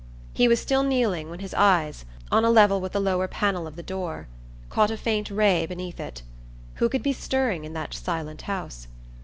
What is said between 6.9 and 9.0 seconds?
be stirring in that silent house?